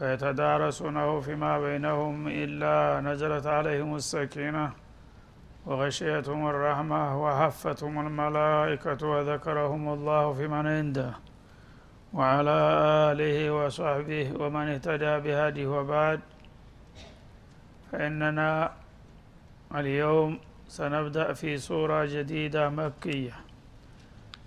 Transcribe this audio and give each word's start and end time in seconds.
ويتدارسونه 0.00 1.20
فيما 1.20 1.60
بينهم 1.60 2.28
إلا 2.28 3.00
نزلت 3.00 3.46
عليهم 3.46 3.96
السكينة 3.96 4.70
وغشيتهم 5.66 6.46
الرحمة 6.46 7.22
وحفتهم 7.24 8.06
الملائكة 8.06 9.06
وذكرهم 9.06 9.88
الله 9.88 10.32
في 10.32 10.48
من 10.48 10.66
عنده 10.66 11.12
وعلى 12.12 12.58
آله 13.10 13.36
وصحبه 13.50 14.32
ومن 14.40 14.68
اهتدى 14.68 15.12
بهديه 15.24 15.66
وبعد. 15.66 16.20
فإننا 17.92 18.72
اليوم 19.74 20.38
سنبدأ 20.68 21.32
في 21.32 21.58
سورة 21.58 22.04
جديدة 22.04 22.68
مكية 22.68 23.36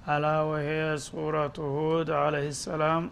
ألا 0.10 0.42
وهي 0.42 0.98
سورة 0.98 1.54
هود 1.60 2.10
عليه 2.12 2.48
السلام. 2.48 3.12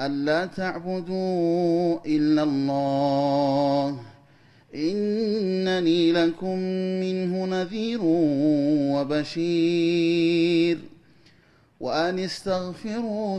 ألا 0.00 0.46
تعبدوا 0.46 1.98
إلا 2.06 2.42
الله. 2.42 3.98
إنني 4.74 6.12
لكم 6.12 6.58
منه 7.00 7.46
نذير 7.46 8.00
وبشير. 8.94 10.78
وأن 11.80 12.18
استغفروا 12.18 13.38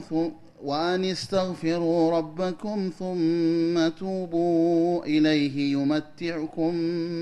وأن 0.63 1.05
استغفروا 1.05 2.17
ربكم 2.17 2.91
ثم 2.99 3.87
توبوا 3.99 5.05
إليه 5.05 5.73
يمتعكم 5.73 6.75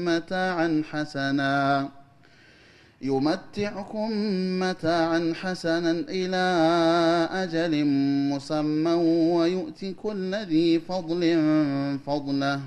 متاعا 0.05 0.83
حسنا. 0.91 1.89
يمتعكم 3.01 4.09
متاعا 4.59 5.33
حسنا 5.41 5.91
إلى 5.91 6.37
أجل 7.31 7.85
مسمى 8.31 8.91
ويؤتي 9.33 9.93
كل 9.93 10.35
ذي 10.35 10.79
فضل 10.79 11.39
فضله. 12.05 12.61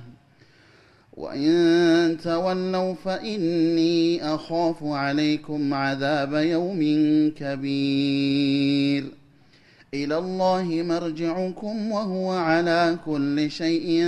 وإن 1.12 2.16
تولوا 2.24 2.94
فإني 2.94 4.34
أخاف 4.34 4.76
عليكم 4.82 5.74
عذاب 5.74 6.34
يوم 6.34 6.80
كبير. 7.36 9.04
إلى 9.94 10.18
الله 10.18 10.64
مرجعكم 10.64 11.92
وهو 11.92 12.32
على 12.32 12.98
كل 13.06 13.50
شيء 13.50 14.04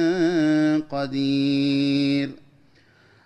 قدير. 0.90 2.44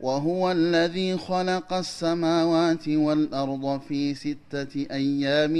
وهو 0.00 0.52
الذي 0.52 1.16
خلق 1.16 1.72
السماوات 1.72 2.88
والأرض 2.88 3.80
في 3.88 4.14
ستة 4.14 4.86
أيام 4.90 5.54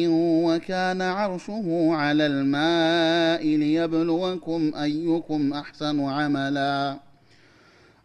وكان 0.44 1.02
عرشه 1.02 1.88
على 1.92 2.26
الماء 2.26 3.46
ليبلوكم 3.46 4.72
أيكم 4.82 5.52
أحسن 5.52 6.00
عملا. 6.00 6.96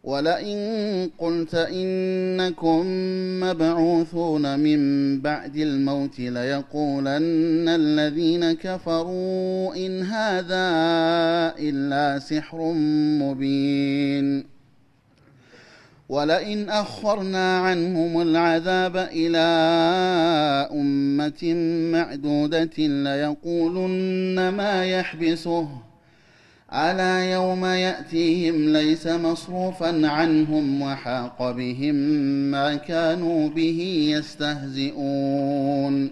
ولئن 0.04 1.10
قلت 1.18 1.56
إنكم 1.56 2.86
مبعوثون 3.40 4.60
من 4.60 4.80
بعد 5.22 5.56
الموت 5.56 6.20
ليقولن 6.20 7.70
الذين 7.70 8.54
كفروا 8.54 9.76
إن 9.76 10.02
هذا 10.02 10.66
إلا 11.60 12.20
سحر 12.20 12.74
مبين. 13.22 14.61
ولئن 16.12 16.70
أخرنا 16.70 17.60
عنهم 17.60 18.22
العذاب 18.22 18.98
إلى 18.98 19.38
أمة 20.72 21.54
معدودة 21.92 22.78
ليقولن 22.78 24.50
ما 24.50 24.86
يحبسه. 24.86 25.68
على 26.70 27.32
يوم 27.32 27.66
يأتيهم 27.66 28.74
ليس 28.74 29.08
مصروفا 29.08 30.08
عنهم 30.08 30.82
وحاق 30.82 31.52
بهم 31.52 31.96
ما 32.52 32.76
كانوا 32.76 33.50
به 33.50 34.12
يستهزئون. 34.18 36.12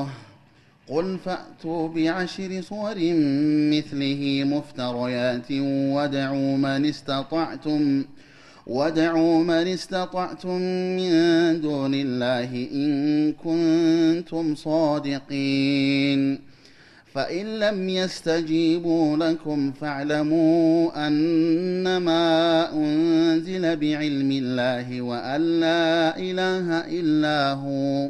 قل 1.01 1.17
فأتوا 1.17 1.87
بعشر 1.87 2.61
صور 2.61 2.95
مثله 3.73 4.43
مفتريات 4.45 5.51
وادعوا 5.95 6.57
من 6.57 6.85
استطعتم 6.85 8.05
وادعوا 8.67 9.43
من 9.43 9.67
استطعتم 9.67 10.61
من 10.97 11.11
دون 11.61 11.93
الله 11.93 12.67
إن 12.73 13.33
كنتم 13.33 14.55
صادقين. 14.55 16.39
فإن 17.13 17.59
لم 17.59 17.89
يستجيبوا 17.89 19.17
لكم 19.17 19.71
فاعلموا 19.71 21.07
أنما 21.07 22.73
أنزل 22.73 23.75
بعلم 23.75 24.31
الله 24.31 25.01
وأن 25.01 25.59
لا 25.59 26.17
إله 26.17 26.79
إلا 26.99 27.53
هو. 27.53 28.09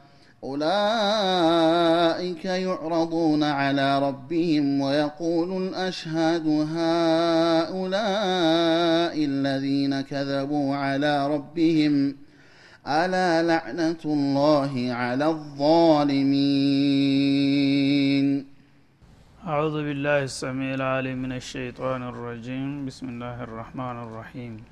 أولئك 0.43 2.45
يعرضون 2.45 3.43
على 3.43 3.99
ربهم 3.99 4.81
ويقول 4.81 5.67
الأشهاد 5.67 6.47
هؤلاء 6.47 6.75
الذين 9.25 10.01
كذبوا 10.01 10.75
على 10.75 11.27
ربهم 11.27 12.15
ألا 12.87 13.43
لعنة 13.43 13.97
الله 14.05 14.93
على 14.93 15.25
الظالمين. 15.25 16.31
أعوذ 19.47 19.73
بالله 19.73 20.23
السميع 20.23 20.73
العليم 20.73 21.21
من 21.21 21.31
الشيطان 21.31 22.03
الرجيم. 22.03 22.85
بسم 22.85 23.09
الله 23.09 23.43
الرحمن 23.43 24.03
الرحيم. 24.03 24.63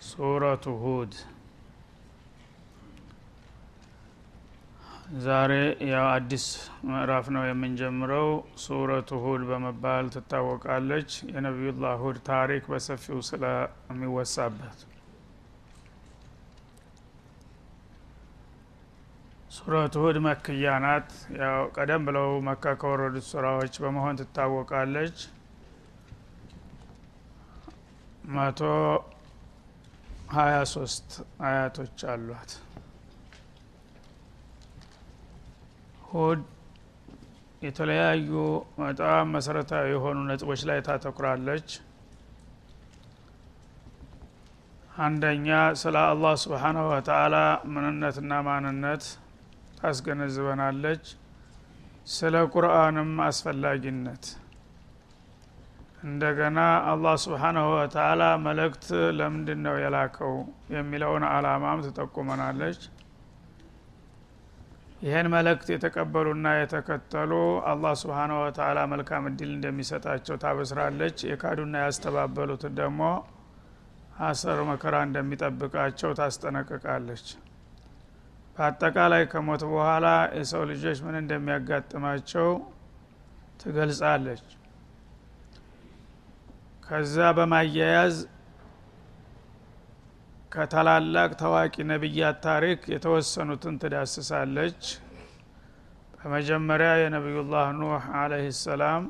سورة 0.00 0.60
هود. 0.66 1.14
ዛሬ 5.18 5.52
ያው 5.88 6.04
አዲስ 6.08 6.44
ምዕራፍ 6.88 7.26
ነው 7.34 7.42
የምንጀምረው። 7.46 8.28
ሱረቱ 8.64 9.18
ሁድ 9.24 9.42
በመባል 9.48 10.04
ትታወቃለች። 10.14 11.10
የነቢዩላህ 11.32 11.94
ሁድ 12.02 12.18
ታሪክ 12.28 12.62
በሰፊው 12.70 13.18
ስለሚወሳበት። 13.28 14.78
ሱረቱ 19.56 19.94
ሁድ 20.04 20.18
መክያ 20.26 20.76
ናት። 20.84 21.10
ያው 21.40 21.60
ቀደም 21.76 22.04
ብለው 22.08 22.30
መካ 22.48 22.76
ከወረዱት 22.80 23.26
ሱራዎች 23.30 23.74
በመሆን 23.82 24.20
ትታወቃለች። 24.20 25.18
መቶ 28.32 28.60
ሀያ 30.32 30.56
ሶስት 30.72 31.08
አያቶች 31.44 32.00
አሏት 32.12 32.50
ሁድ 36.10 36.40
የተለያዩ 37.62 38.30
በጣም 38.78 39.24
መሰረታዊ 39.34 39.86
የሆኑ 39.92 40.18
ነጥቦች 40.28 40.60
ላይ 40.68 40.78
ታተኩራለች። 40.86 41.68
አንደኛ 45.00 45.48
ስለ 45.80 45.96
አላህ 46.06 46.34
ስብሓናሁ 46.42 46.84
ወተአላ 46.92 47.36
ምንነትና 47.74 48.32
ማንነት 48.48 49.04
ታስገነዝበናለች። 49.78 51.04
ስለ 52.10 52.36
ቁርአንም 52.54 53.10
አስፈላጊነት። 53.26 54.24
እንደገና 56.04 56.58
አላህ 56.90 57.14
ስብሓናሁ 57.24 57.66
ወተአላ 57.74 58.22
መልእክት 58.44 58.86
ለምንድን 59.18 59.60
ነው 59.66 59.76
የላከው 59.82 60.34
የሚለውን 60.74 61.24
አላማም 61.30 61.84
ትጠቁመናለች 61.86 62.80
ይህን 65.00 65.26
መልእክት 65.32 65.68
የተቀበሉና 65.72 66.48
የተከተሉ 66.56 67.32
አላህ 67.70 67.92
ስብሓናሁ 68.00 68.38
ወተአላ 68.42 68.78
መልካም 68.92 69.28
እድል 69.30 69.50
እንደሚሰጣቸው 69.54 70.36
ታበስራለች። 70.42 71.18
የካዱና 71.28 71.74
ያስተባበሉትን 71.84 72.72
ደግሞ 72.80 73.00
አሰር 74.22 74.58
መከራ 74.70 74.96
እንደሚጠብቃቸው 75.06 76.10
ታስጠነቅቃለች። 76.18 77.24
በአጠቃላይ 78.56 79.22
ከሞት 79.32 79.62
በኋላ 79.70 80.06
የሰው 80.38 80.64
ልጆች 80.70 80.98
ምን 81.06 81.16
እንደሚያጋጥማቸው 81.20 82.48
ትገልጻለች። 83.62 84.44
ከዛ 86.86 87.16
በማያያዝ 87.38 88.14
ከታላላቅ 90.52 91.30
ታዋቂ 91.40 91.74
ነቢያት 91.90 92.38
ታሪክ 92.46 92.80
የተወሰኑትን 92.92 93.74
ትዳስሳለች። 93.82 94.80
በመጀመሪያ 96.14 96.88
የነቢዩላህ 97.00 97.66
ኑህ 97.78 98.06
አለህ 98.20 98.46
ሰላም 98.60 99.04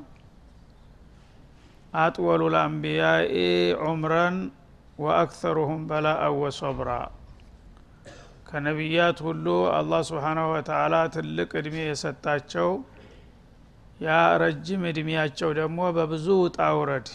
አጥወሉ 1.94 2.42
ልአንቢያኢ 2.54 3.32
ዑምረን 3.84 4.36
ወአክተሩሁም 4.98 5.80
በላአን 5.90 6.36
ወሶብራ። 6.42 6.90
ከነቢያት 8.48 9.18
ሁሉ 9.26 9.46
አላህ 9.76 10.02
ስብሓናሁ 10.08 10.46
ወተአላ 10.54 10.94
ትልቅ 11.16 11.50
እድሜ 11.60 11.76
የሰጣቸው 11.86 12.70
ያ 14.00 14.10
ረጅም 14.42 14.84
እድሜያቸው 14.90 15.50
ደግሞ 15.58 15.80
በብዙ 15.96 16.28
ውጣ 16.42 16.60
ውረድ 16.78 17.08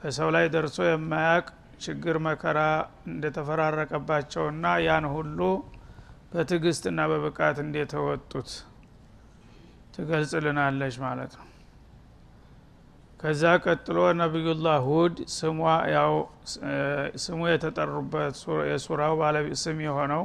በሰው 0.00 0.30
ላይ 0.34 0.46
ደርሶ 0.54 0.78
የማያቅ 0.88 1.46
ችግር 1.84 2.16
መከራ 2.26 2.58
እንደተፈራረቀባቸውና 3.10 4.74
ያን 4.84 5.06
ሁሉ 5.14 5.38
በትዕግስትና 6.32 7.00
በብቃት 7.10 7.58
እንደተወጡት 7.64 8.50
ትገልጽልናለች 9.94 10.94
ማለት 11.04 11.32
ነው። 11.38 11.48
ከዛ 13.20 13.42
ቀጥሎ 13.64 13.98
ነቢዩላህ 14.20 14.78
ሁድ 14.88 15.14
ስሟ 15.34 15.60
ያው 15.92 16.14
ስሙ 17.24 17.40
የተጠሩበት 17.52 18.38
የሱራው 18.70 19.14
ባለቤት 19.20 19.58
ስም 19.62 19.78
የሆነው 19.86 20.24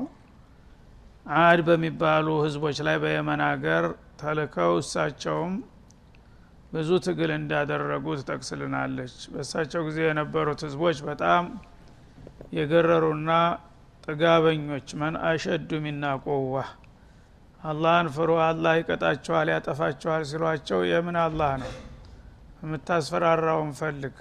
አድ 1.40 1.60
በሚባሉ 1.68 2.28
ህዝቦች 2.46 2.78
ላይ 2.88 2.98
በየመን 3.04 3.42
ሀገር 3.48 3.86
ተልከው 4.22 4.72
እሳቸውም 4.82 5.54
ብዙ 6.72 6.90
ትግል 7.06 7.32
እንዳደረጉ 7.36 8.06
ትጠቅስልናለች 8.20 9.14
በእሳቸው 9.32 9.82
ጊዜ 9.88 10.00
የነበሩት 10.08 10.62
ህዝቦች 10.68 10.98
በጣም 11.08 11.46
የገረሩና 12.54 13.32
ጥጋበኞች። 14.04 14.88
መን 15.00 15.16
አሸዱ 15.26 15.70
ሚና 15.84 16.04
ቆዋ 16.26 16.56
አላህን 17.62 18.08
ፍሩ 18.16 18.32
አላህ 18.44 18.74
ይቀጣቸዋል 18.80 19.48
ያጠፋቸዋል 19.54 20.24
ሲሏቸው 20.30 20.80
የምን 20.90 21.18
አላህ 21.24 21.52
ነው? 21.64 21.72
የምታስፈራራውን 22.62 23.72
ፈልግ። 23.80 24.16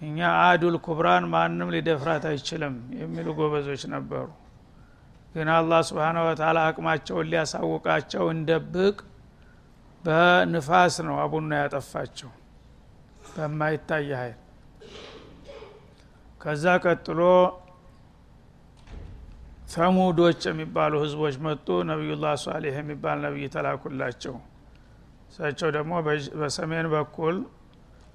እኛ 0.00 0.18
አዱል 0.42 0.76
ኩብራን 0.86 1.24
ማንም 1.32 1.68
ሊደፍራት 1.74 2.24
አይችልም 2.30 2.74
የሚሉ 3.00 3.26
ጎበዞች 3.38 3.82
ነበሩ። 3.94 4.26
ግን 5.34 5.48
አላህ 5.54 5.80
ስብሓነ 5.88 6.18
ወተላ 6.26 6.58
አቅማቸውን 6.68 7.28
ሊያሳውቃቸው 7.32 8.24
እንደብቅ 8.34 8.96
በንፋስ 10.06 10.96
ነው 11.06 11.16
አቡና 11.22 11.52
ያጠፋቸው 11.60 12.30
በማይታይ 13.30 14.10
ሀይል 14.18 14.36
ከዛ 16.40 16.64
ቀጥሎ 16.84 17.20
ሰሙዶች 19.74 20.40
የሚባሉ 20.48 20.92
ህዝቦች 21.04 21.36
መጡ። 21.46 21.66
ነቢዩላህ 21.90 22.34
ሷሊህ 22.42 22.74
የሚባል 22.80 23.18
ነቢይ 23.24 23.48
ተላኩላቸው። 23.54 24.34
እሳቸው 25.30 25.68
ደግሞ 25.76 25.92
በሰሜን 26.40 26.86
በኩል 26.94 27.36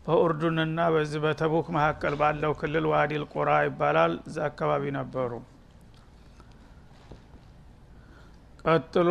በኡርዱንና 0.06 0.80
በዚህ 0.94 1.20
በተቡክ 1.26 1.68
መካከል 1.76 2.14
ባለው 2.22 2.54
ክልል 2.60 2.86
ዋዲል 2.92 3.24
ቁራ 3.34 3.50
ይባላል። 3.66 4.14
እዛ 4.28 4.38
አካባቢ 4.50 4.84
ነበሩ። 4.98 5.32
ቀጥሎ 8.66 9.10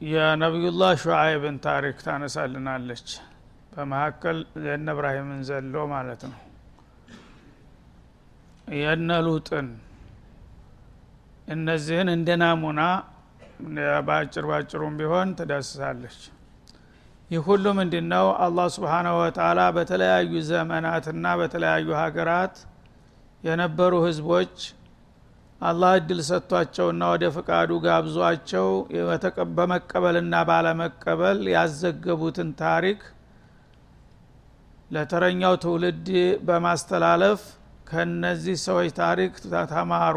የነቢዩላህ 0.00 0.92
ሹዓይብን 1.02 1.56
ታሪክ 1.64 1.96
ታነሳልናለች። 2.04 3.06
በመካከል 3.72 4.36
የነ 4.66 4.88
እብራሂምን 4.94 5.40
ዘሎ 5.48 5.74
ማለት 5.92 6.22
ነው። 6.28 6.38
የነ 8.78 9.10
ሉጥን 9.26 9.68
እነዚህን 11.48 12.08
እንደ 12.14 12.30
ናሙና 12.42 12.80
በአጭር 14.06 14.44
ባጭሩም 14.50 14.96
ቢሆን 14.98 15.28
ትዳስሳለች። 15.38 16.18
ይህ 17.30 17.40
ሁሉ 17.48 17.66
ምንድ 17.78 17.94
ነው 18.12 18.26
አላህ 18.44 18.66
ስብሓናሁ 18.76 19.14
ወተላ 19.22 19.60
በተለያዩ 19.76 20.32
ዘመናትና 20.50 21.24
በተለያዩ 21.40 21.88
ሀገራት 22.02 22.54
የነበሩ 23.42 23.94
ህዝቦች 24.06 24.54
አላህ 25.60 25.92
እድል 25.98 26.20
ሰጥቷቸውና 26.26 27.04
ወደ 27.12 27.24
ፍቃዱ 27.36 27.70
ጋብዟቸው 27.84 28.68
በመቀበልና 29.56 30.34
ባለመቀበል 30.48 31.40
ያዘገቡትን 31.54 32.50
ታሪክ 32.60 33.00
ለተረኛው 34.90 35.54
ትውልድ 35.64 36.06
በማስተላለፍ 36.46 37.40
ከነዚህ 37.90 38.56
ሰዎች 38.66 38.90
ታሪክ 39.00 39.32
ተማሩ። 39.72 40.16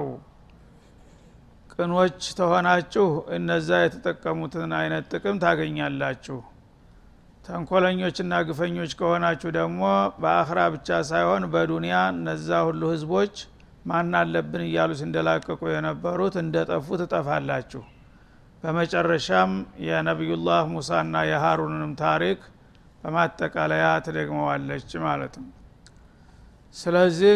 ቅኖች 1.74 2.22
ተሆናችሁ 2.40 3.08
እነዛ 3.36 3.70
የተጠቀሙትን 3.82 4.72
አይነት 4.80 5.06
ጥቅም 5.14 5.38
ታገኛላችሁ። 5.44 6.40
ተንኮለኞችና 7.46 8.34
ግፈኞች 8.48 8.92
ከሆናችሁ 9.00 9.50
ደግሞ 9.58 9.82
በአኽራ 10.22 10.60
ብቻ 10.76 11.00
ሳይሆን 11.10 11.46
በዱንያ 11.54 11.96
እነዛ 12.14 12.60
ሁሉ 12.68 12.82
ህዝቦች 12.94 13.36
ማን 13.86 14.12
አለብን 14.20 14.64
እያሉ 14.66 14.92
ሲንደላቀቁ 15.00 15.62
የነበሩት 15.72 16.36
እንደ 16.42 16.56
ጠፉ 16.70 16.98
ትጠፋላችሁ። 17.02 17.82
በመጨረሻም 18.64 19.52
የነቢዩላህ 19.86 20.62
ሙሳና 20.74 21.24
የሃሩንንም 21.30 21.94
ታሪክ 22.04 22.42
በማጠቃለያ 23.04 23.86
ትደግመዋለች 24.06 24.90
ማለት 25.06 25.36
ነው። 25.42 25.50
ስለዚህ 26.76 27.36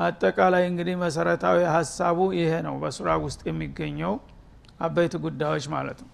አጠቃላይ 0.00 0.64
እንግዲህ 0.70 0.94
መሰረታዊ 1.02 1.58
ሀሳቡ 1.74 2.18
ይሄ 2.38 2.52
ነው 2.66 2.74
በሱራ 2.82 3.10
ውስጥ 3.24 3.40
የሚገኘው 3.48 4.14
አበይት 4.80 5.14
ጉዳዮች 5.24 5.66
ማለት 5.74 5.98
ነው። 6.04 6.10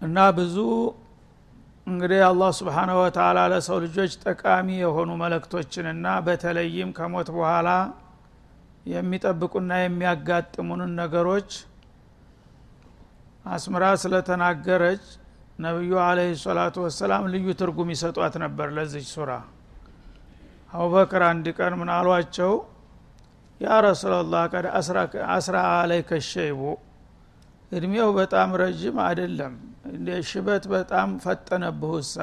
እና 0.00 0.18
ብዙ 0.36 0.56
እንግዲህ 1.88 2.20
አላህ 2.26 2.50
ስብሓነ 2.58 2.90
ወተላ 2.98 3.38
ለሰው 3.52 3.78
ልጆች 3.84 4.12
ጠቃሚ 4.24 4.68
የሆኑ 4.80 5.10
መለክቶችንና 5.20 6.06
በተለይም 6.26 6.90
ከሞት 6.98 7.28
በኋላ 7.36 7.68
የሚጠብቁና 8.86 9.72
የሚያጋጥሙንን 9.80 10.92
ነገሮች 11.00 11.50
አስምራ 13.46 13.84
ስለተናገረች 14.02 15.04
ነቢዩ 15.58 15.94
አለህ 16.06 16.32
ሰላቱ 16.42 16.76
ወሰላም 16.86 17.24
ልዩ 17.32 17.54
ትርጉም 17.60 17.88
ይሰጧት 17.94 18.34
ነበር 18.44 18.68
ለዚች 18.76 19.06
ሱራ። 19.14 19.30
አቡበክር 20.72 21.22
አንድ 21.28 21.46
ቀን 21.58 21.74
ምን 21.80 21.90
አሏቸው? 21.94 22.52
ያ 23.60 23.78
ረሱላላህ 23.86 24.42
ቀድ 24.52 24.66
አስራ 25.36 25.56
አለይከ 25.74 26.20
ሸይቡ 26.28 26.60
እድሜው 27.72 28.08
በጣም 28.18 28.50
ረዥም 28.60 28.98
አይደለም። 29.06 29.54
እንደ 29.90 30.08
ሽበት 30.28 30.64
በጣም 30.72 31.08
ፈጠነብሁሳ 31.24 32.16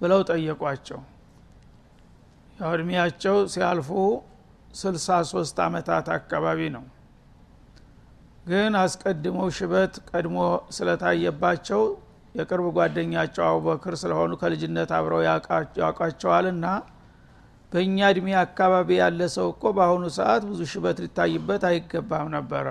ብለው 0.00 0.20
ጠየቋቸው። 0.30 1.00
ያው 2.58 2.70
እድሜያቸው 2.76 3.36
ሲያልፉ 3.52 3.90
ስልሳ 4.74 5.08
ሶስት 5.30 5.56
አመታት 5.66 6.06
አካባቢ 6.16 6.60
ነው። 6.76 6.84
ግን 8.46 8.72
አስቀድመው 8.80 9.48
ሽበት 9.56 9.94
ቀድሞ 10.10 10.36
ስለታየባቸው 10.76 11.82
የቅርብ 12.34 12.66
ጓደኛቸው 12.76 13.44
አቡበክር 13.46 13.94
ስለሆኑ 14.02 14.32
ከልጅነት 14.40 14.90
አብረው 14.96 15.22
ያውቋቸዋልና 15.80 16.66
በእኛ 17.72 17.98
እድሜ 18.12 18.28
አካባቢ 18.42 18.88
ያለ 19.00 19.20
ሰው 19.36 19.46
እኮ 19.54 19.72
በአሁኑ 19.76 20.04
ሰዓት 20.18 20.42
ብዙ 20.50 20.60
ሽበት 20.72 20.98
ሊታይበት 21.04 21.62
አይገባም 21.70 22.28
ነበረ 22.36 22.66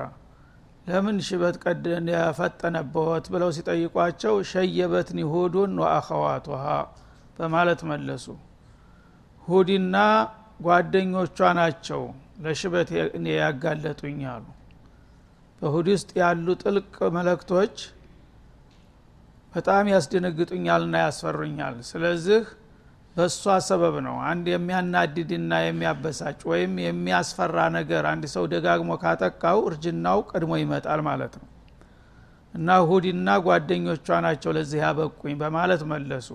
ለምን 0.87 1.17
ሽበት 1.27 1.55
ቀድን 1.63 2.07
የፈጠነበወት 2.13 3.25
ብለው 3.33 3.49
ሲጠይቋቸው 3.55 4.35
ሸየበትኒ 4.49 5.19
ሁዱን 5.31 5.73
ወአኸዋቱሃ 5.83 6.65
በማለት 7.39 7.81
መለሱ። 7.91 8.25
ሁዲና 9.47 9.95
ጓደኞቿ 10.59 11.39
ናቸው 11.59 12.03
ለሽበት 12.43 12.89
ያጋለጡኝ 13.33 14.19
አሉ። 14.33 14.45
በሁድ 15.61 15.87
ውስጥ 15.93 16.09
ያሉ 16.21 16.47
ጥልቅ 16.61 16.87
መለክቶች 17.15 17.75
በጣም 19.53 19.85
ያስደነግጡኛልና 19.93 20.95
ያስፈሩኛል። 21.03 21.75
ስለዚህ 21.89 22.41
በእሷ 23.15 23.43
ሰበብ 23.67 23.95
ነው። 24.05 24.15
አንድ 24.29 24.45
የሚያናድድና 24.51 25.51
የሚያበሳጭ 25.63 26.39
ወይም 26.51 26.73
የሚያስፈራ 26.85 27.57
ነገር 27.77 28.03
አንድ 28.11 28.25
ሰው 28.33 28.45
ደጋግሞ 28.53 28.97
ካጠቃው 29.03 29.59
እርጅናው 29.69 30.19
ቀድሞ 30.31 30.51
ይመጣል 30.61 31.01
ማለት 31.07 31.35
ነው። 31.41 31.47
እና 32.53 32.75
ሁዲና 32.89 33.29
ጓደኞቿ 33.45 34.07
ናቸው 34.25 34.51
ለዚህ 34.57 34.79
ያበቁኝ 34.85 35.33
በማለት 35.41 35.81
መለሱ። 35.91 36.29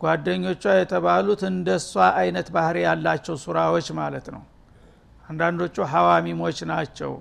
ጓደኞቿ 0.00 0.64
የተባሉት 0.76 1.40
እንደ 1.48 1.68
እሷ 1.80 1.92
አይነት 2.20 2.48
ባህሪ 2.54 2.76
ያላቸው 2.86 3.34
ሱራዎች 3.44 3.88
ማለት 4.00 4.28
ነው። 4.34 4.42
አንዳንዶቹ 5.28 5.76
ሐዋሚሞች 5.92 6.58
ናቸው። 6.70 7.12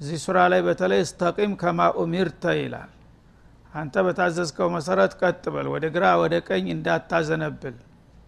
እዚህ 0.00 0.18
ሱራ 0.24 0.38
ላይ 0.52 0.60
በተለይ 0.66 1.00
እስተቂም 1.04 1.52
ከማ 1.60 1.80
ኡሚርተ 2.00 2.44
ይላል 2.58 2.90
አንተ 3.72 3.94
በታዘዝከው 4.06 4.68
መሰረት 4.74 5.12
ቀጥ 5.20 5.44
በል 5.54 5.66
ወደ 5.74 5.84
ግራ 5.94 6.04
ወደ 6.22 6.34
ቀኝ 6.48 6.66
እንዳታዘነብል 6.74 7.76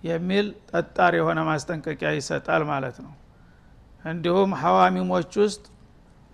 የሚል 0.04 0.46
ጠጣር 0.70 1.12
የሆነ 1.18 1.40
ማስጠንቀቂያ 1.48 2.10
ይሰጣል 2.16 2.62
ማለት 2.70 2.96
ነው። 3.04 3.12
እንዲሁም 4.04 4.50
ሐዋሚሞች 4.62 5.32
ውስጥ 5.42 5.62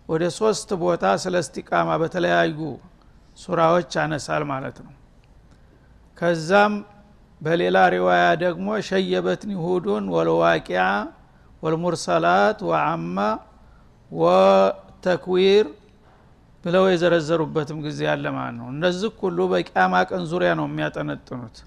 ወደ 0.09 0.25
ሶስት 0.39 0.71
ቦታ 0.83 1.05
ስለ 1.25 1.35
እስቲቃማ 1.45 1.91
በተለያዩ 2.03 2.61
ሱራዎች 3.39 3.91
ያነሳል 3.99 4.45
ማለት 4.53 4.79
ነው። 4.87 4.95
ከዛም 6.19 6.73
በሌላ 7.41 7.79
ሪዋያ 7.95 8.25
ደግሞ 8.43 8.69
ሸየበትኒ 8.89 9.53
ሁዱን 9.65 10.07
ወልዋቂያ 10.15 10.83
ወልሙርሰላት 11.63 12.59
ወአማ 12.71 13.17
ወተክዊር 14.11 15.67
ብለው 16.65 16.85
የዘረዘሩበትም 16.89 17.79
ጊዜ 17.85 18.01
ያለ 18.09 18.25
ማለት 18.35 18.55
ነው። 18.59 18.67
እነዚህ 18.75 19.13
ሁሉ 19.23 19.39
በቂያማ 19.53 19.95
ቀን 20.11 20.23
ዙሪያ 20.33 20.51
ነው 20.59 20.67
የሚያጠነጥኑት። 20.69 21.59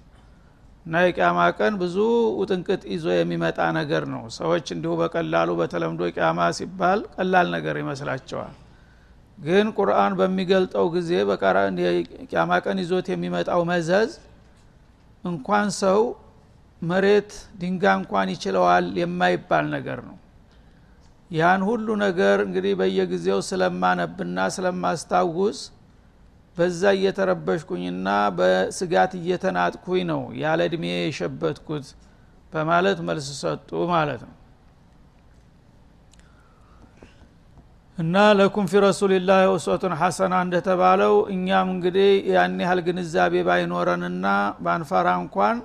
እና 0.86 0.94
የቂያማ 1.04 1.38
ቀን 1.58 1.74
ብዙ 1.82 1.96
ውጥንቅጥ 2.40 2.82
ይዞ 2.92 3.06
የሚመጣ 3.14 3.58
ነገር 3.78 4.02
ነው። 4.14 4.22
ሰዎች 4.36 4.66
እንዲሁ 4.74 4.92
በቀላሉ 5.00 5.50
በተለምዶ 5.60 6.02
ቂያማ 6.16 6.48
ሲባል 6.58 7.00
ቀላል 7.16 7.46
ነገር 7.56 7.76
ይመስላቸዋል። 7.82 8.54
ግን 9.38 9.66
ቁርአን 9.78 10.12
በሚገልጠው 10.18 10.86
ጊዜ 10.96 11.10
ቂያማ 12.28 12.52
ቀን 12.64 12.78
ይዞት 12.82 13.08
የሚመጣው 13.12 13.62
መዘዝ 13.70 14.10
እንኳን 15.24 15.68
ሰው 15.82 16.00
መሬት 16.82 17.30
ድንጋ 17.60 17.84
እንኳን 18.00 18.28
ይችለዋል 18.34 18.86
የማይባል 19.00 19.66
ነገር 19.74 19.98
ነው 20.08 20.16
ያን 21.30 21.62
ሁሉ 21.68 21.88
ነገር 22.02 22.38
እንግዲህ 22.46 22.72
በየጊዜው 22.80 23.38
ስለማነብና 23.48 24.38
ስለማስታውስ 24.56 25.58
በዛ 26.56 26.82
እየተረበሽኩኝና 26.96 28.08
በስጋት 28.36 29.12
እየተናጥኩኝ 29.20 30.02
ነው 30.12 30.20
ያለ 30.42 30.60
እድሜ 30.68 30.84
የሸበትኩት 30.98 31.86
በማለት 32.52 32.98
መልስ 33.08 33.28
ሰጡ 33.42 33.70
ማለት 33.92 34.20
ነው። 34.28 34.34
እና 37.98 38.14
ለኩም 38.38 38.64
ፊ 38.70 38.80
ረሱልላህ 38.84 39.40
ውስወቱን 39.52 39.92
ሐሰና 39.98 40.34
እንደተባለው 40.44 41.14
እኛም 41.34 41.68
እንግዲህ 41.74 42.08
ያን 42.32 42.56
ያህል 42.64 42.80
ግንዛቤ 42.86 43.42
ባይኖረንና 43.48 44.26
ባንፈራ 44.64 45.08
እንኳን 45.22 45.56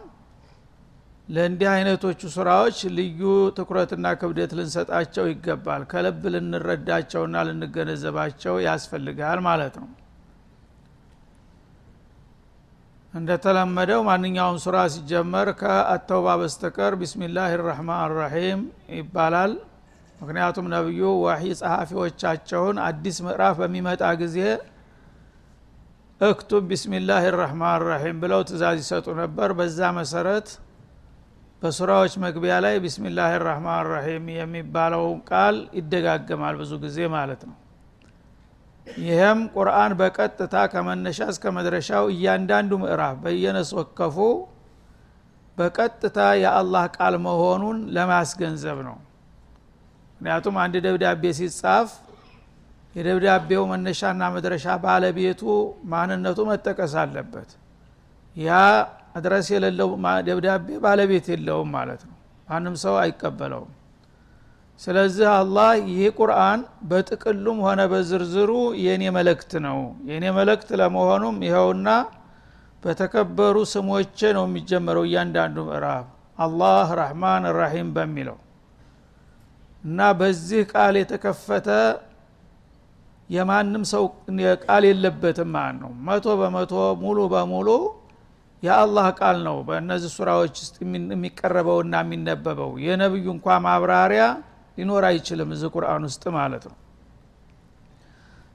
ለእንዲህ 1.30 1.68
አይነቶቹ 1.72 2.22
ስራዎች 2.36 2.78
ልዩ 2.96 3.22
ትኩረትና 3.58 4.06
ክብደት 4.22 4.52
ልንሰጣቸው 4.58 5.26
ይገባል። 5.32 5.82
ከልብ 5.92 6.22
ልንረዳቸውና 6.34 7.36
ልንገነዘባቸው 7.48 8.56
ያስፈልጋል 8.66 9.40
ማለት 9.48 9.76
ነው። 9.82 9.90
እንደተለመደው 13.14 14.02
ማንኛውም 14.08 14.58
ሱራ 14.64 14.78
ሲጀመር 14.94 15.48
ከአተውባ 15.60 16.36
በስተቀር 16.42 16.94
ቢስሚላህ 17.02 17.52
ራህማን 17.64 18.12
ራሒም 18.20 18.60
ይባላል። 18.98 19.54
ምክንያቱም 20.20 20.66
ነቢዩ 20.74 21.02
ዋሂ 21.26 21.44
ጸሐፊዎቻቸውን 21.60 22.78
አዲስ 22.88 23.18
ምዕራፍ 23.26 23.56
በሚመጣ 23.62 24.04
ጊዜ 24.22 24.38
እክቱብ 26.22 26.64
ቢስሚላህ 26.72 27.26
ራህማን 27.38 27.86
ራሒም 27.88 28.18
ብለው 28.24 28.42
ትእዛዝ 28.50 28.78
ይሰጡ 28.84 29.08
ነበር። 29.22 29.50
በዛ 29.60 29.80
መሰረት 30.00 30.48
በሱራዎች 31.62 32.14
መግቢያ 32.24 32.54
ላይ 32.66 32.76
ቢስሚላህ 32.84 33.32
ራህማን 33.46 33.88
ራሒም 33.92 34.28
የሚባለው 34.36 35.06
ቃል 35.30 35.56
ይደጋገማል 35.78 36.56
ብዙ 36.62 36.72
ጊዜ 36.84 36.98
ማለት 37.16 37.42
ነው። 37.50 37.58
ይህም 38.88 39.40
ቁርአን 39.56 39.92
በቀጥታ 40.00 40.56
ከመነሻ 40.72 41.20
እስከ 41.34 41.52
መድረሻው 41.58 42.06
እያንዳንዱ 42.14 42.72
ምዕራፍ 42.84 43.16
በየነስ 43.24 43.72
ወከፉ 43.80 44.18
በቀጥታ 45.58 46.20
የአላህ 46.42 46.86
ቃል 46.98 47.16
መሆኑን 47.26 47.80
ለማስገንዘብ 47.96 48.78
ነው። 48.88 48.98
ምክንያቱም 50.16 50.56
አንድ 50.64 50.76
ደብዳቤ 50.86 51.24
ሲጻፍ 51.40 51.90
የደብዳቤው 52.96 53.64
መነሻና 53.72 54.22
መድረሻ 54.36 54.66
ባለቤቱ 54.86 55.42
ማንነቱ 55.92 56.40
መጠቀስ 56.50 56.94
አለበት። 57.02 57.50
ያ 58.36 58.58
አድረስ 59.16 59.48
የሌለው 59.54 59.90
ደብዳቤ 60.28 60.68
ባለቤት 60.84 61.28
የለውም 61.34 61.70
ማለት 61.76 62.02
ነው። 62.08 62.16
ማንም 62.48 62.76
ሰው 62.84 62.96
አይቀበለውም። 63.02 63.72
ስለዚህ 64.80 65.28
አላህ 65.38 65.70
ይህ 65.90 66.12
ቁርአን 66.20 66.60
በጥቅሉም 66.90 67.58
ሆነ 67.66 67.82
በዝርዝሩ 67.92 68.52
የእኔ 68.84 69.04
መለክት 69.18 69.52
ነው። 69.66 69.80
የእኔ 70.10 70.26
መለክት 70.38 70.70
ለመሆኑም 70.82 71.38
ይኸውና 71.48 71.90
በተከበሩ 72.84 73.56
ስሞቼ 73.72 74.20
ነው 74.38 74.44
የሚጀመረው 74.48 75.04
እያንዳንዱ 75.08 75.58
ምዕራፍ። 75.70 76.06
አላህ 76.38 76.88
ረህማን 77.00 77.46
ራሒም 77.58 77.90
በሚለው 77.96 78.38
እና 79.84 80.00
በዚህ 80.20 80.62
ቃል 80.72 80.96
የተከፈተ 81.02 81.68
የማንም 83.30 83.84
ሰው 83.92 84.04
ቃል 84.64 84.84
የለበትም 84.90 85.50
ማለት 85.56 85.78
ነው። 85.84 85.92
መቶ 86.08 86.28
በመቶ 86.40 86.74
ሙሉ 87.04 87.20
በሙሉ 87.34 87.68
የአላህ 88.64 89.08
ቃል 89.20 89.38
ነው 89.46 89.58
በእነዚህ 89.68 90.12
ሱራዎች 90.16 90.56
ውስጥ 90.64 90.76
የሚቀረበውና 91.12 91.96
የሚነበበው። 92.04 92.72
የነብዩ 92.86 93.26
እንኳ 93.36 93.58
ማብራሪያ 93.66 94.24
ሊኖር 94.78 95.04
አይችልም 95.10 95.50
እዚህ 95.56 95.70
ቁርአን 95.76 96.04
ውስጥ 96.08 96.24
ማለት 96.38 96.64
ነው። 96.70 96.78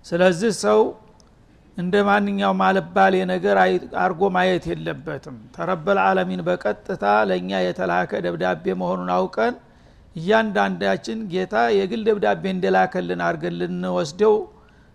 ስለዚህ 0.07 0.53
ሰው 0.65 0.81
እንደ 1.77 1.95
ማንኛውም 2.09 2.61
አልባሌ 2.67 3.15
ነገር 3.31 3.57
አርጎ 4.03 4.23
ማየት 4.35 4.65
የለበትም። 4.71 5.37
ተረበል 5.55 5.99
አለሚን 6.05 6.43
በቀጥታ 6.49 7.05
ለእኛ 7.31 7.61
የተላከ 7.65 8.21
ደብዳቤ 8.27 8.75
መሆኑን 8.83 9.11
አውቀን 9.17 9.55
እያንዳንዳችን 10.17 11.21
ጌታ 11.33 11.55
የግል 11.79 12.03
ደብዳቤ 12.09 12.45
እንደላከልን 12.55 13.23
አድርገን 13.29 13.57
ልንወስደው 13.61 14.37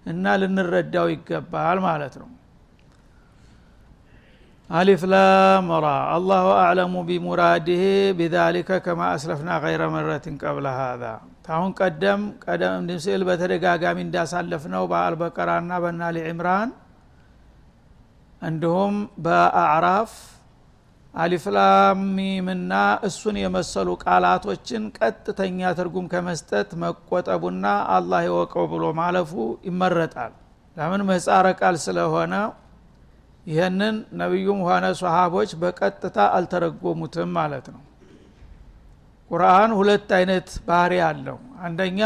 እና 0.06 0.36
ልንረዳው 0.42 1.08
ይገባል 1.14 1.80
ማለት 1.88 2.14
ነው 2.22 2.30
አሊፍ 4.70 5.04
ላም 5.12 5.68
ራ። 5.84 5.88
አላሁ 6.16 6.48
አዕለሙ 6.58 6.96
ቢሙራድህ 7.08 7.82
ቢዛሊከ 8.18 8.78
ከማ 8.86 9.02
አስለፍና 9.14 9.50
ገይረ 9.64 9.84
መረትን 9.94 10.36
ቀብለ 10.42 10.66
ሃዛ። 10.76 11.04
ታሁን 11.46 11.72
ቀደም 11.80 12.22
ቀደም 12.44 12.76
ሲል 13.06 13.24
በተደጋጋሚ 13.30 13.98
እንዳሳለፍ 14.06 14.64
ነው 14.74 14.84
በአልበቀራና 14.92 15.72
በናሊ 15.84 16.18
ዕምራን 16.32 16.70
እንዲሁም 18.42 18.96
በአዕራፍ 19.26 20.12
አሊፍላሚምና 21.14 22.74
እሱን 23.08 23.36
የመሰሉ 23.44 23.90
ቃላቶችን 24.04 24.84
ቀጥተኛ 25.00 25.60
ትርጉም 25.78 26.08
ከመስጠት 26.12 26.70
መቆጠቡና 26.84 27.66
አላህ 27.96 28.22
ይወቀው 28.28 28.66
ብሎ 28.74 28.86
ማለፉ 29.00 29.32
ይመረጣል። 29.68 30.34
ለምን? 30.78 31.02
ምህጻረ 31.08 31.48
ቃል 31.60 31.76
ስለሆነ 31.86 32.34
ይህንን 33.46 33.96
ነቢዩም 34.22 34.60
ሆነ 34.68 34.86
ሰሃቦች 35.00 35.52
በቀጥታ 35.62 36.18
አልተረጎሙትም 36.38 37.30
ማለት 37.38 37.68
ነው። 37.74 37.82
ቁርአን 39.32 39.72
ሁለት 39.80 40.10
አይነት 40.18 40.50
ባህሪ 40.68 40.94
አለው። 41.08 41.38
አንደኛ 41.64 42.02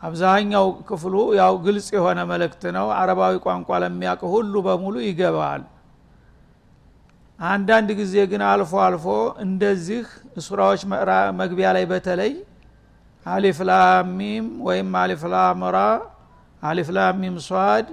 አብዛኛው 0.00 0.66
ክፍሉ 0.88 1.14
ያው 1.38 1.54
ግልጽ 1.64 1.86
የሆነ 1.96 2.18
መልእክት 2.30 2.62
ነው። 2.76 2.86
አረባዊ 2.98 3.34
ቋንቋ 3.44 3.78
ለሚያውቅ 3.82 4.22
ሁሉ 4.34 4.54
በሙሉ 4.66 4.96
ይገባዋል 5.06 5.62
አንዳንድ 7.38 7.88
ጊዜ 7.98 8.14
ግን 8.30 8.42
አልፎ 8.50 8.72
አልፎ 8.84 9.06
እንደዚህ 9.44 10.04
ሱራዎች 10.44 10.82
መግቢያ 11.40 11.68
ላይ 11.76 11.84
በተለይ 11.90 12.32
አሊፍላሚም 13.26 14.46
ወይም 14.66 14.90
አሊፍላምራ 15.02 15.78
አሊፍላሚም 16.62 17.36
ሷድ 17.46 17.86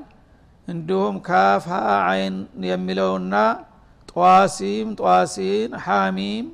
እንዲሁም 0.67 1.15
ካፍ 1.21 1.65
አይን 2.05 2.35
የሚለውና 2.67 3.35
ጧሲም 4.11 4.89
ጧሲን 5.01 5.71
ሐሚም 5.85 6.45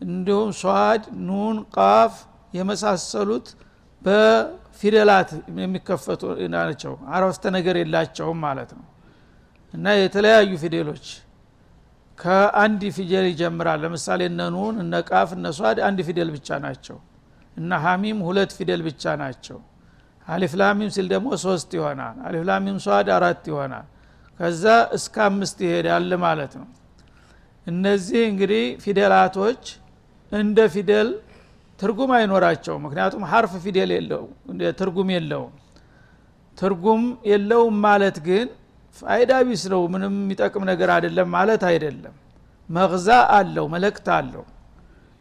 እንዲሁም 0.00 0.50
ሷድ 0.60 1.02
ኑን 1.28 1.58
ቃፍ 1.76 2.14
የመሳሰሉት 2.54 3.46
በፊደላት 4.02 5.30
የሚከፈቱ 5.60 6.22
ናቸው። 6.56 6.94
አረፍተ 7.14 7.52
ነገር 7.56 7.76
የላቸውም 7.80 8.38
ማለት 8.46 8.70
ነው። 8.78 8.86
እና 9.74 9.86
የተለያዩ 9.98 10.50
ፊደሎች 10.62 11.06
ከአንድ 12.18 12.82
ፊደል 12.96 13.26
ይጀምራል። 13.30 13.78
ለምሳሌ 13.84 14.20
እነ 14.30 14.42
ኑን 14.54 14.74
እነ 14.82 14.94
ቃፍ 15.08 15.30
እነ 15.36 15.46
ሷድ 15.58 15.78
አንድ 15.88 16.00
ፊደል 16.08 16.28
ብቻ 16.36 16.58
ናቸው። 16.64 16.98
እነ 17.56 17.70
ሐሚም 17.84 18.18
ሁለት 18.28 18.52
ፊደል 18.58 18.80
ብቻ 18.86 19.14
ናቸው 19.22 19.58
አሊፍላሚም 20.28 20.90
ሲል 20.94 21.06
ደግሞ 21.12 21.28
ሶስት 21.42 21.70
ይሆናል። 21.78 22.16
አሊፍላሚም 22.26 22.76
ሷድ 22.84 23.08
አራት 23.16 23.42
ይሆናል። 23.50 23.86
ከዛ 24.40 24.64
እስከ 24.96 25.16
አምስት 25.26 25.58
ይሄዳል 25.66 26.10
ማለት 26.24 26.52
ነው። 26.60 26.68
እነዚህ 27.66 28.22
እንግዲህ 28.30 28.64
ፊደላቶች 28.84 29.62
እንደ 30.32 30.58
ፊደል 30.74 31.08
ትርጉም 31.80 32.10
አይኖራቸው 32.16 32.74
ምክንያቱም 32.84 33.22
ሀርፍ 33.30 33.52
ፊደል 33.64 33.90
የለው 33.96 34.24
ትርጉም 34.80 35.08
የለውም። 35.14 35.52
ትርጉም 36.58 37.02
የለውም 37.30 37.76
ማለት 37.86 38.16
ግን 38.26 38.46
ፋይዳ 38.96 39.32
ቢስ 39.46 39.62
ነው 39.72 39.80
ምንም 39.92 40.14
የሚጠቅም 40.18 40.64
ነገር 40.70 40.88
አይደለም 40.96 41.28
ማለት 41.36 41.62
አይደለም። 41.70 42.14
መግዛ 42.68 43.08
አለው 43.36 43.66
መልእክት 43.72 44.06
አለው። 44.16 44.44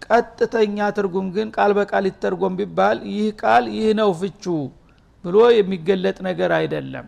ቀጥተኛ 0.06 0.78
ትርጉም 0.98 1.28
ግን 1.36 1.48
ቃል 1.56 1.72
በቃል 1.80 2.06
ይተርጎም 2.10 2.54
ቢባል 2.60 2.98
ይህ 3.12 3.28
ቃል 3.42 3.66
ይህ 3.76 3.88
ነው 4.00 4.10
ፍቹ 4.22 4.44
ብሎ 5.24 5.38
የሚገለጥ 5.56 6.18
ነገር 6.28 6.52
አይደለም። 6.58 7.06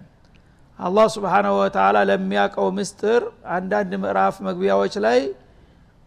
አላህ 0.79 1.05
ስብሓናሁ 1.15 1.53
ወተላ 1.59 1.97
ለሚያውቀው 2.09 2.67
ምስጥር 2.77 3.21
አንዳንድ 3.55 3.91
ምዕራፍ 4.03 4.35
መግቢያዎች 4.47 4.95
ላይ 5.05 5.19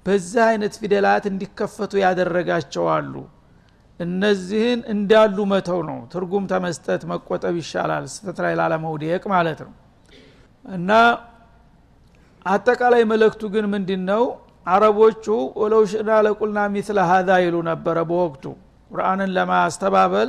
በዚህ 0.06 0.42
አይነት 0.48 0.74
ፊደላት 0.80 1.24
እንዲከፈቱ 1.30 1.92
ያደረጋቸው 2.02 2.84
አሉ። 2.94 3.14
እነዚህን 4.00 4.80
እንዳሉ 4.92 5.38
መተው 5.52 5.80
ነው። 5.88 5.98
ትርጉም 6.12 6.44
ተመስጠት 6.52 7.02
መቆጠብ 7.10 7.54
ይሻላል። 7.60 8.04
ስተት 8.14 8.38
ላይ 8.44 8.54
ላለመውደቅ 8.60 9.22
ማለት 9.34 9.60
ነው። 9.66 9.72
እና 10.64 10.90
አጠቃላይ 12.46 13.02
መልእክቱ 13.12 13.42
ግን 13.54 13.64
ምንድን 13.72 14.02
ነው 14.10 14.22
አረቦቹ 14.66 15.24
ወለው 15.60 15.82
ለቁልና 16.26 16.60
ሚትለ 16.74 16.98
ሀዛ 17.10 17.30
ይሉ 17.44 17.56
ነበረ 17.70 17.96
በወቅቱ። 18.10 18.44
ቁርአንን 18.90 19.30
ለማስተባበል 19.36 20.28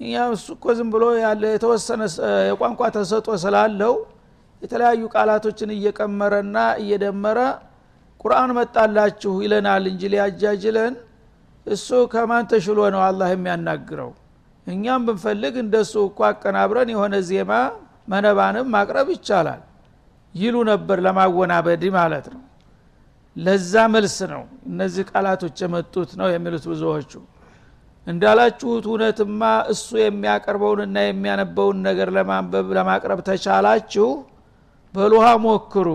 እኛ 0.00 0.14
እሱ 0.34 0.46
እኮ 0.56 0.74
ዝም 0.78 0.88
ብሎ 0.94 1.04
ያለ 1.22 1.42
የተወሰነ 1.54 2.02
የቋንቋ 2.48 2.80
ተሰጦ 2.96 3.28
ስላለው 3.44 3.94
የተለያዩ 4.62 5.02
ቃላቶችን 5.14 5.70
እየቀመረና 5.76 6.56
እየደመረ 6.82 7.38
ቁርአን 8.20 8.50
መጣላችሁ 8.58 9.32
ይለናል 9.44 9.84
እንጂ 9.90 10.02
ሊያጃጅለን 10.12 10.94
እሱ 11.66 11.88
ከማን 12.12 12.44
ተሽሎ 12.50 12.78
ነው 12.94 13.02
አላህ 13.08 13.28
የሚያናግረው? 13.32 14.10
እኛም 14.66 15.02
ብንፈልግ 15.06 15.54
እንደሱ 15.62 15.94
እኮ 16.08 16.20
አቀናብረን 16.30 16.90
የሆነ 16.94 17.14
ዜማ 17.28 17.52
መነባንም 18.12 18.66
ማቅረብ 18.74 19.08
ይቻላል 19.14 19.62
ይሉ 20.34 20.56
ነበር 20.70 20.98
ለማወናበድ 21.06 21.82
ማለት 21.98 22.26
ነው። 22.34 22.42
ለዛ 23.36 23.72
መልስ 23.94 24.16
ነው 24.32 24.42
እነዚህ 24.70 25.04
ቃላቶች 25.10 25.56
የመጡት 25.64 26.10
ነው 26.20 26.28
የሚሉት 26.34 26.64
ብዙዎቹ 26.72 27.12
እንዳላችሁት 28.08 28.84
እውነትማ 28.90 29.40
እሱ 29.72 29.88
የሚያቀርበውንና 30.00 30.98
የሚያነበውን 31.06 31.78
ነገር 31.88 32.08
ለማንበብ 32.16 32.68
ለማቅረብ 32.76 33.20
ተቻላችሁ 33.28 34.08
በሉሃ 34.94 35.26
ሞክሩ። 35.44 35.88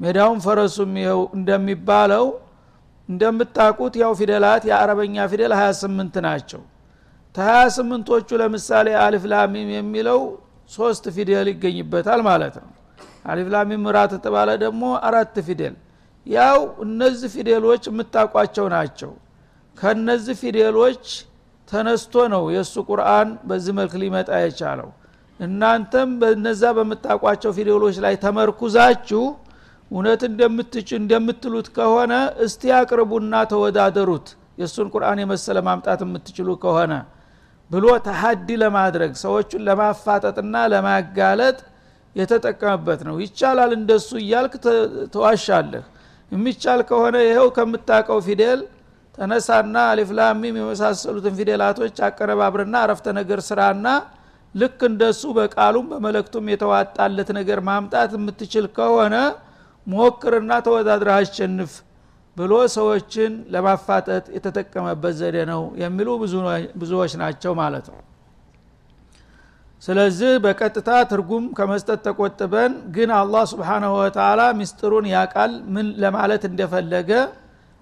ሜዳውን 0.00 0.38
ፈረሱም 0.46 0.92
ይኸው 1.00 1.20
እንደሚባለው 1.36 2.24
እንደምታቁት 3.08 3.94
ያው 4.02 4.12
ፊደላት 4.20 4.62
የአረበኛ 4.70 5.26
ፊደል 5.32 5.52
28 5.58 6.16
ናቸው። 6.26 6.62
ከ28ቶቹ 7.34 8.28
ለምሳሌ 8.40 8.88
አሊፍ 9.04 9.24
ላሚም 9.32 9.68
የሚለው 9.76 10.20
ሶስት 10.70 11.04
ፊደል 11.16 11.48
ይገኝበታል 11.52 12.20
ማለት 12.28 12.54
ነው። 12.62 12.70
አሊፍ 13.24 13.48
ላሚም 13.54 13.84
ራ 13.94 14.00
ተባለ 14.16 14.50
ደግሞ 14.64 14.82
አራት 15.08 15.36
ፊደል። 15.46 15.74
ያው 16.26 16.58
እነዚህ 16.84 17.30
ፊደሎች 17.34 17.82
የምታውቋቸው 17.90 18.66
ናቸው 18.74 19.10
ከነዚህ 19.78 20.36
ፊደሎች 20.42 21.06
ተነስቶ 21.68 22.14
ነው 22.32 22.42
የእሱ 22.54 22.74
ቁርአን 22.88 23.28
በዚህ 23.48 23.72
መልክ 23.78 23.94
ሊመጣ 24.02 24.30
የቻለው። 24.42 24.90
እናንተም 25.40 26.10
በነዛ 26.20 26.62
በምታውቋቸው 26.76 27.52
ፊደሎች 27.56 27.96
ላይ 28.04 28.14
ተመርኩዛችሁ 28.24 29.22
እውነት 29.90 30.22
እንደምትች 30.28 30.88
እንደምትሉት 30.98 31.66
ከሆነ 31.76 32.12
እስቲ 32.44 32.72
አቅርቡና 32.78 33.34
ተወዳደሩት። 33.50 34.28
የእሱን 34.60 34.88
ቁርአን 34.94 35.18
የመሰለ 35.22 35.58
ማምጣት 35.68 36.00
የምትችሉ 36.04 36.48
ከሆነ 36.62 36.92
ብሎ 37.70 37.86
ተሀዲ 38.06 38.48
ለማድረግ 38.62 39.12
ሰዎቹን 39.22 39.62
ለማፋጠጥና 39.68 40.56
ለማጋለጥ 40.72 41.58
የተጠቀመበት 42.16 43.00
ነው። 43.08 43.16
ይቻላል 43.24 43.72
እንደሱ 43.78 44.10
እያልክ 44.22 44.54
ተዋሻለህ። 45.14 45.84
የሚቻል 46.32 46.80
ከሆነ 46.88 47.16
ይኸው 47.26 47.48
ከምታቀው 47.56 48.18
ፊደል 48.26 48.60
ተነሳና 49.18 49.76
አሊፍላሚም 49.90 50.56
የመሳሰሉትን 50.60 51.34
ፊደላቶች 51.38 51.96
አቀነባብርና 52.06 52.74
አረፍተ 52.84 53.06
ነገር 53.18 53.40
ስራና 53.48 53.86
ልክ 54.54 54.80
እንደሱ 54.88 55.22
በቃሉም 55.38 55.86
በመለክቱም 55.92 56.48
የተዋጣለት 56.52 57.28
ነገር 57.38 57.60
ማምጣት 57.68 58.12
የምትችል 58.18 58.66
ከሆነ 58.76 59.14
ሞክርና 59.86 60.52
ተወዳድረህ 60.66 61.16
አሸንፍ 61.20 61.72
ብሎ 62.36 62.52
ሰዎችን 62.76 63.32
ለማፋጠጥ 63.54 64.24
የተጠቀመበት 64.36 65.14
ዘዴ 65.18 65.36
ነው 65.52 65.62
የሚሉ 65.82 66.08
ብዙዎች 66.80 67.12
ናቸው 67.22 67.52
ማለት 67.60 67.86
ነው። 67.92 68.00
ስለዚህ 69.82 70.32
በቀጥታ 70.44 70.90
ትርጉም 71.10 71.46
ከመስጠት 71.56 72.00
ተቆጥበን 72.06 72.72
ግን 72.94 73.10
አላህ 73.18 73.42
ስብሓናሁ 73.52 73.92
ወተላ 73.98 74.42
ሚስጥሩን 74.60 75.06
ያቃል 75.12 75.52
ምን 75.74 75.86
ለማለት 76.04 76.44
እንደፈለገ 76.50 77.10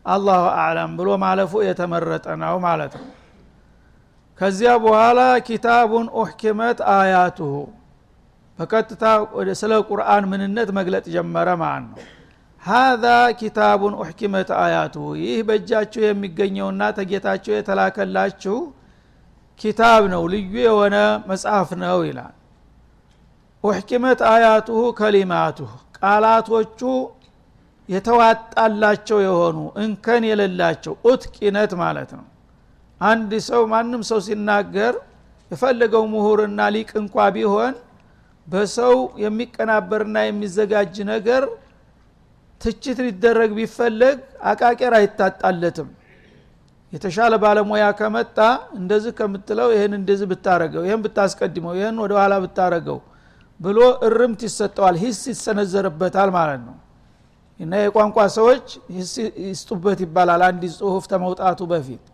አላሁ 0.05 0.45
አዕለም 0.57 0.91
ብሎ 0.99 1.09
ማለፉ 1.23 1.53
የተመረጠ 1.67 2.27
ነው 2.41 2.55
ማለት 2.65 2.93
ነው። 3.01 3.09
ከዚያ 4.41 4.71
በኋላ 4.85 5.19
ኪታቡን 5.47 6.07
ኡሕኪመት 6.17 6.79
አያቱሁ። 6.95 7.55
በቀጥታ 8.59 9.05
ስለ 9.61 9.73
ቁርአን 9.88 10.25
ምንነት 10.31 10.69
መግለጥ 10.79 11.05
ጀመረ 11.15 11.49
ማለት 11.62 11.87
ነው። 11.93 12.01
ሀዛ 12.62 13.05
ኪታቡን 13.41 13.95
ኡሕኪመት 14.01 14.51
አያቱሁ። 14.62 15.07
ይህ 15.23 15.38
በእጃችሁ 15.49 16.03
የሚገኘውና 16.05 16.83
ተጌታቸው 16.99 17.53
የተላከላችሁ 17.57 18.57
ኪታብ 19.61 20.03
ነው 20.12 20.23
ልዩ 20.33 20.53
የሆነ 20.62 20.97
መጽሐፍ 21.31 21.71
ነው 21.83 21.99
ይላል። 22.09 22.35
ኡሕኪመት 23.65 24.21
አያቱሁ 24.31 24.79
ከሊማቱሁ። 24.99 25.71
ቃላቶቹ 25.99 26.81
የተዋጣላቸው 27.88 29.18
የሆኑ 29.25 29.59
እንከን 29.83 30.23
የሌላቸው 30.29 30.95
ኡትቂነት 31.07 31.73
ማለት 31.83 32.11
ነው። 32.18 32.27
አንድ 33.01 33.33
ሰው 33.49 33.62
ማንም 33.73 34.03
ሰው 34.11 34.21
ሲናገር 34.27 34.95
የፈለገው 35.51 36.05
ምሁርና 36.12 36.61
ሊቅ 36.75 36.90
እንኳ 37.01 37.25
ቢሆን 37.37 37.75
በሰው 38.49 38.95
የሚቀናበርና 39.25 40.18
የሚዘጋጅ 40.27 40.95
ነገር 41.11 41.42
ትችት 42.61 42.99
ሊደረግ 43.07 43.51
ቢፈለግ 43.59 44.16
አቃቄር 44.51 44.95
አይታጣለትም። 44.99 45.88
የተሻለ 46.92 47.35
ባለሙያ 47.42 47.85
ከመጣ 47.99 48.38
እንደዚህ 48.79 49.12
ከምትለው 49.18 49.68
ይህን 49.75 49.92
እንደዚህ 49.99 50.27
ብታረገው 50.33 50.83
ይህን 50.87 51.01
ብታስቀድመው 51.05 51.75
ይህን 51.79 51.97
ወደ 52.05 52.12
ኋላ 52.21 52.35
ብታረገው 52.45 52.99
ብሎ 53.61 53.79
እርምት 54.09 54.40
ይሰጠዋል 54.49 54.97
ሂስ 55.03 55.21
ይሰነዘርበታል 55.33 56.31
ማለት 56.37 56.61
ነው 56.68 56.77
እና 57.62 57.72
የቋንቋ 57.83 58.18
ሰዎች 58.37 58.66
ይስጡበት 59.44 59.98
ይባላል 60.05 60.42
አንድ 60.46 60.62
ጽሁፍ 60.77 61.05
ተመውጣቱ 61.12 61.61
በፊት። 61.72 62.05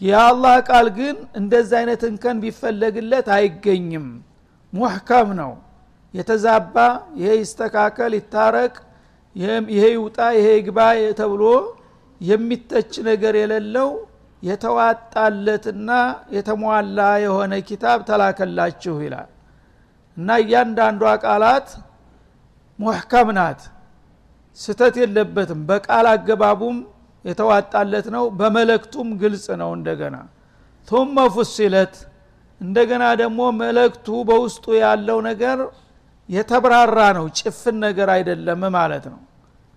የአላህ 0.00 0.54
ቃል 0.68 0.86
ግን 0.98 1.16
እንደዚህ 1.40 1.76
አይነት 1.80 2.02
እንከን 2.08 2.36
ቢፈለግለት 2.42 3.28
አይገኝም። 3.36 4.06
ሙሕከም 4.72 5.28
ነው። 5.40 5.52
የተዛባ 6.14 6.76
ይሄ 7.20 7.30
ይስተካከል 7.40 8.12
ይታረቅ 8.18 8.74
ይሄ 9.70 9.84
ይውጣ 9.94 10.18
ይሄ 10.38 10.46
ይግባ 10.58 10.78
ተብሎ 11.20 11.42
የሚተች 12.20 12.92
ነገር 13.08 13.34
የሌለው 13.40 13.88
የተዋጣለትና 14.42 15.90
የተሟላ 16.34 16.98
የሆነ 17.24 17.54
ኪታብ 17.68 17.98
ተላከላችሁ 18.08 18.96
ይላል። 19.04 19.30
እና 20.16 20.28
እያንዳንዷ 20.42 21.12
ቃላት 21.24 21.68
ሙሕከም 22.78 23.28
ናት 23.38 23.60
ስተት 24.56 24.94
የለበትም። 25.02 25.60
በቃል 25.70 26.06
አገባቡም 26.12 26.76
የተዋጣለት 27.24 28.06
ነው 28.14 28.24
በመለክቱም 28.38 29.08
ግልጽ 29.22 29.46
ነው 29.62 29.70
እንደገና። 29.78 30.16
ቱመ 30.88 31.16
ፉሲለት 31.36 31.94
እንደገና 32.60 33.04
ደግሞ 33.20 33.40
መለክቱ 33.60 34.06
በውስጡ 34.28 34.64
ያለው 34.82 35.18
ነገር 35.28 35.58
የተብራራ 36.28 36.98
ነው 37.18 37.26
ጭፍን 37.38 37.76
ነገር 37.86 38.08
አይደለም 38.16 38.62
ማለት 38.76 39.04
ነው። 39.12 39.20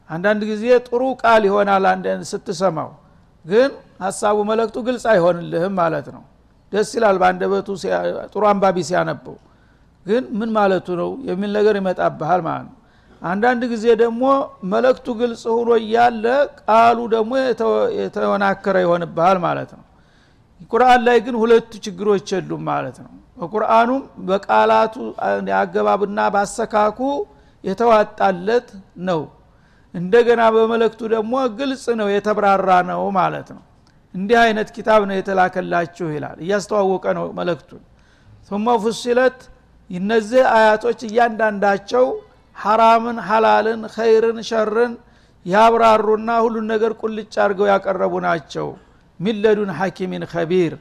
አንዳንድ 0.10 0.42
ጊዜ 0.52 0.66
ጥሩ 0.88 1.02
ቃል 1.22 1.44
ይሆናል 1.50 1.86
አንድ 1.94 2.06
ስትሰማው 2.30 2.92
ግን 3.46 3.72
ሀሳቡ 4.04 4.38
መለክቱ 4.50 4.78
ግልጽ 4.88 5.06
አይሆንልህም 5.14 5.74
ማለት 5.82 6.08
ነው። 6.16 6.24
ደስ 6.74 6.90
ይላል 6.98 7.18
በአንደበቱ 7.22 7.68
ጥሩ 8.34 8.44
አንባቢ 8.52 8.78
ሲያነበው። 8.90 9.36
ግን 10.06 10.24
ምን 10.40 10.50
ማለቱ 10.58 10.88
ነው? 11.02 11.10
የሚል 11.30 11.52
ነገር 11.58 11.76
ይመጣብሃል 11.80 12.42
ማለት 12.48 12.68
ነው 12.68 12.77
አንዳንድ 13.22 13.62
ጊዜ 13.72 13.86
ደግሞ 14.02 14.24
መለክቱ 14.72 15.06
ግልጽ 15.20 15.44
ሆኖ 15.54 15.70
እያለ 15.82 16.26
ቃሉ 16.62 16.98
ደግሞ 17.14 17.32
የተወናከረ 18.00 18.76
ይሆንብሃል 18.86 19.38
ማለት 19.46 19.72
ነው። 19.78 19.84
ቁርአን 20.72 21.02
ላይ 21.08 21.18
ግን 21.26 21.36
ሁለቱ 21.42 21.72
ችግሮች 21.86 22.28
የሉም 22.34 22.62
ማለት 22.70 22.98
ነው። 23.06 23.12
በቁርአኑም 23.40 24.00
በቃላቱ 24.30 24.96
አገባብና 25.60 26.20
ባሰካኩ 26.36 27.00
የተዋጣለት 27.64 28.70
ነው። 29.10 29.22
እንደገና 29.94 30.42
በመለክቱ 30.56 31.02
ደግሞ 31.16 31.34
ግልጽ 31.60 31.86
ነው 32.00 32.08
የተብራራ 32.16 32.70
ነው 32.90 33.04
ማለት 33.20 33.50
ነው። 33.56 33.64
እንዲህ 34.14 34.38
አይነት 34.44 34.70
ኪታብ 34.76 35.02
ነው 35.10 35.16
የተላከላችሁ 35.18 36.08
ይላል። 36.16 36.38
እያስተዋወቀ 36.46 37.06
ነው 37.18 37.26
መለክቱን 37.40 37.84
ثم 38.50 38.68
فصلت 38.84 39.40
እነዚህ 39.90 40.44
አያቶች 40.56 41.00
እያንዳንዳቸው 41.08 42.06
ሐራምን 42.58 43.18
ሐላልን 43.28 43.82
ኸይርን 43.96 44.40
ሸርን 44.50 44.94
ያብራሩና 45.46 46.30
ሁሉን 46.44 46.66
ነገር 46.74 46.92
ቁልጭ 47.02 47.34
አድርገው 47.44 47.68
ያቀረቡ 47.72 48.14
ናቸው። 48.26 48.68
من 49.20 49.40
لدن 49.40 49.72
حكيم 49.78 50.24
خبير 50.32 50.74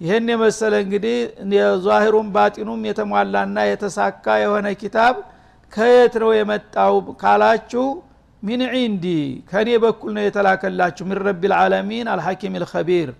ይህን 0.00 0.28
የመሰለ 0.32 0.74
እንግዲህ 0.84 1.16
የዛሂሩም 1.56 2.28
ባጢኑም 2.34 2.80
የተሟላና 2.88 3.56
የተሳካ 3.68 4.24
የሆነ 4.42 4.66
ኪታብ 4.80 5.14
ከየት 5.72 6.14
ነው 6.22 6.30
የመጣው 6.36 6.94
ካላችሁ 7.22 7.84
من 8.42 8.62
عندي 8.72 9.06
ከእኔ 9.50 9.68
በኩል 9.84 10.10
ነው 10.16 10.24
የተላከላችሁ። 10.26 11.04
من 11.10 11.18
رب 11.26 11.42
العالمين 11.52 12.06
الحكيم 12.14 12.56
الخبير 12.62 13.10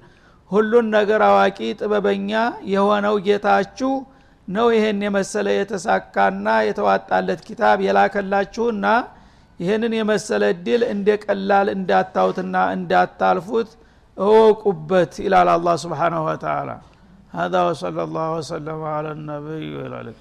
ሁሉን 0.51 0.87
ነገር 0.97 1.21
አዋቂ 1.29 1.59
ጥበበኛ 1.79 2.33
የሆነው 2.73 3.15
ጌታችሁ 3.27 3.93
ነው 4.48 4.68
ይሄን 4.76 5.00
የመሰለ 5.06 5.48
የተሳካና 5.60 6.48
የተዋጣለት 6.68 7.42
ኪታብ 7.48 7.78
የላከላችሁና 7.88 8.86
ይህንን 9.60 9.94
የመሰለ 10.00 10.44
እድል 10.56 10.82
እንደ 10.94 11.10
ቀላል 11.26 11.68
እንዳታውትና 11.78 12.56
እንዳታልፉት 12.78 13.70
እወቁበት 14.18 15.14
ይላል 15.26 15.50
አላህ 15.58 15.76
ስብሓናሁ 15.86 16.24
ወተላ 16.30 16.70
هذا 17.34 17.60
وصلى 17.68 18.02
الله 18.08 18.28
وسلم 18.38 18.80
على 18.96 19.10
النبي 19.12 19.66
وعلى 19.78 19.96
اله 20.02 20.16